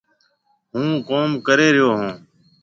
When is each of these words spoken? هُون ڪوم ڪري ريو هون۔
هُون 0.73 0.89
ڪوم 1.09 1.29
ڪري 1.45 1.67
ريو 1.75 1.89
هون۔ 1.99 2.13